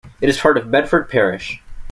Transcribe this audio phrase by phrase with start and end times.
[0.19, 1.61] It is part of Bedford Parish.